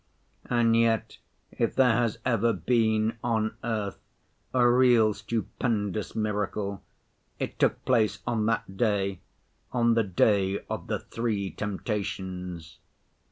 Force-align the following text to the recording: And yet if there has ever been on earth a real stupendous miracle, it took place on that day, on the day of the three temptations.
And 0.49 0.75
yet 0.75 1.19
if 1.51 1.75
there 1.75 1.91
has 1.93 2.17
ever 2.25 2.53
been 2.53 3.19
on 3.23 3.55
earth 3.63 3.99
a 4.51 4.67
real 4.67 5.13
stupendous 5.13 6.15
miracle, 6.15 6.81
it 7.37 7.59
took 7.59 7.85
place 7.85 8.17
on 8.25 8.47
that 8.47 8.77
day, 8.77 9.19
on 9.71 9.93
the 9.93 10.03
day 10.03 10.59
of 10.71 10.87
the 10.87 10.97
three 10.97 11.51
temptations. 11.51 12.79